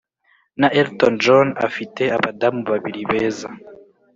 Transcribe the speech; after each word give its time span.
na 0.59 0.67
elton 0.81 1.15
john 1.23 1.47
afite 1.67 2.03
abadamu 2.15 2.61
babiri 2.69 3.01
beza 3.09 3.49